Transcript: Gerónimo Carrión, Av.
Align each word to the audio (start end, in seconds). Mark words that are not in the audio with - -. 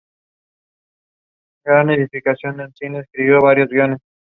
Gerónimo 1.63 2.07
Carrión, 2.25 2.73
Av. 3.93 3.99